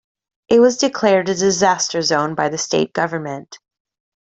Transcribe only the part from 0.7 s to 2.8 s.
declared a disaster zone by the